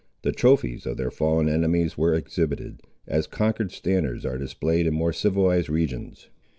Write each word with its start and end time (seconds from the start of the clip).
The 0.23 0.31
trophies 0.31 0.87
of 0.87 0.97
their 0.97 1.11
fallen 1.11 1.47
enemies 1.47 1.95
were 1.95 2.15
exhibited, 2.15 2.81
as 3.05 3.27
conquered 3.27 3.71
standards 3.71 4.25
are 4.25 4.39
displayed 4.39 4.87
in 4.87 4.95
more 4.95 5.13
civilised 5.13 5.69
regions. 5.69 6.27